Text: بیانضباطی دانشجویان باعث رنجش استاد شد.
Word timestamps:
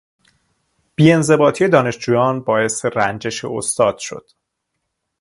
بیانضباطی 0.95 1.67
دانشجویان 1.67 2.41
باعث 2.41 2.85
رنجش 2.85 3.45
استاد 3.45 3.97
شد. 3.97 4.29